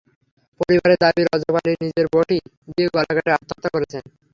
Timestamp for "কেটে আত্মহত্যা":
3.15-3.69